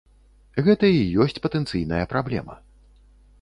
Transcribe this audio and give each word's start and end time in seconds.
Гэта 0.67 0.89
і 0.93 1.01
ёсць 1.25 1.37
патэнцыйная 1.45 2.01
праблема. 2.15 2.59